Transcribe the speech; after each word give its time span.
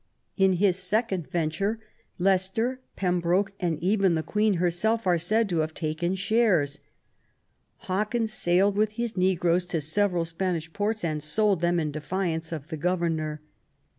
In 0.35 0.53
his 0.53 0.77
second 0.77 1.27
venture, 1.29 1.79
Leicester, 2.17 2.81
Pembroke, 2.95 3.53
and 3.59 3.77
even 3.83 4.15
the 4.15 4.23
Queen 4.23 4.55
herself, 4.55 5.05
are 5.05 5.19
said 5.19 5.47
to 5.49 5.59
have 5.59 5.75
taken 5.75 6.15
shares. 6.15 6.79
Hawkins 7.85 8.33
sailed 8.33 8.75
with 8.75 8.93
his 8.93 9.15
negroes 9.15 9.67
to 9.67 9.79
several 9.79 10.25
Spanish 10.25 10.73
ports 10.73 11.03
and 11.03 11.21
sold 11.21 11.61
them 11.61 11.79
in 11.79 11.91
defiance 11.91 12.51
of 12.51 12.69
the 12.69 12.77
Governor. 12.77 13.43